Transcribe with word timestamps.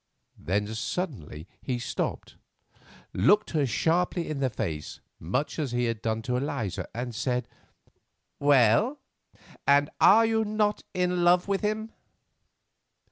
Then 0.39 0.65
suddenly 0.73 1.47
he 1.61 1.77
stopped, 1.77 2.35
looked 3.13 3.51
her 3.51 3.67
sharply 3.67 4.27
in 4.27 4.39
the 4.39 4.49
face, 4.49 4.99
much 5.19 5.59
as 5.59 5.73
he 5.73 5.85
had 5.85 6.01
done 6.01 6.23
to 6.23 6.37
Eliza, 6.37 6.87
and 6.95 7.13
said, 7.13 7.47
"Well, 8.39 8.97
and 9.67 9.91
are 10.01 10.25
you 10.25 10.43
not 10.43 10.81
in 10.95 11.23
love 11.23 11.47
with 11.47 11.61
him?" 11.61 11.91